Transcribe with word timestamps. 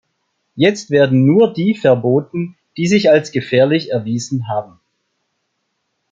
Jetzt 0.55 0.89
werden 0.89 1.27
nur 1.27 1.53
die 1.53 1.75
verboten, 1.75 2.55
die 2.75 2.87
sich 2.87 3.11
als 3.11 3.31
gefährlich 3.31 3.91
erwiesen 3.91 4.47
haben. 4.47 4.79